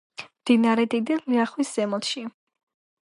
მდინარე 0.37 0.85
დიდი 0.95 1.17
ლიახვის 1.25 1.75
ზემოთში. 1.77 2.25